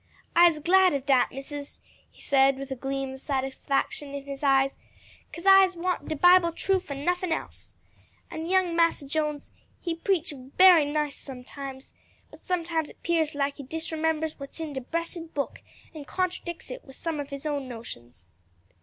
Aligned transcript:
"I'se 0.35 0.57
glad 0.57 0.95
of 0.95 1.05
dat, 1.05 1.31
Missus," 1.31 1.79
he 2.11 2.19
said 2.23 2.57
with 2.57 2.71
a 2.71 2.75
gleam 2.75 3.13
of 3.13 3.21
satisfaction 3.21 4.15
in 4.15 4.23
his 4.23 4.41
eyes; 4.41 4.79
"'cause 5.31 5.45
I'se 5.45 5.75
want 5.75 6.07
de 6.09 6.15
Bible 6.15 6.51
truff 6.53 6.89
and 6.89 7.05
nuffin 7.05 7.31
else. 7.31 7.75
And 8.31 8.49
young 8.49 8.75
Massa 8.75 9.05
Jones, 9.05 9.51
he 9.79 9.93
preach 9.93 10.33
bery 10.57 10.85
nice 10.85 11.17
sometimes, 11.17 11.93
but 12.31 12.43
sometimes 12.43 12.89
it 12.89 13.03
'pears 13.03 13.35
like 13.35 13.57
he 13.57 13.63
disremembers 13.63 14.39
what's 14.39 14.59
in 14.59 14.73
de 14.73 14.81
bressed 14.81 15.35
book, 15.35 15.61
and 15.93 16.07
contradicts 16.07 16.71
it 16.71 16.83
wid 16.83 16.95
some 16.95 17.19
of 17.19 17.29
his 17.29 17.45
own 17.45 17.67
notions." 17.67 18.31